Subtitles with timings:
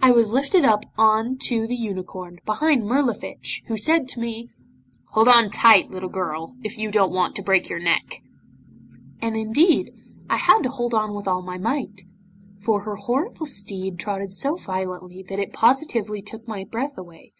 [0.00, 4.50] I was lifted up on to the unicorn, behind Mirlifiche, who said to me
[5.10, 8.22] '"Hold on tight, little girl, if you don't want to break your neck."
[9.20, 9.92] 'And, indeed,
[10.28, 12.02] I had to hold on with all my might,
[12.58, 17.32] for her horrible steed trotted so violently that it positively took my breath away.